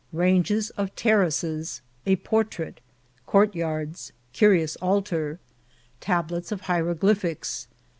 [0.25, 2.79] —Ranges of Terraces.— A Portrait—
[3.27, 5.37] Coiirtyards.~Ciirioos Altar.—
[6.09, 7.67] Tablets of Hieroglyphics.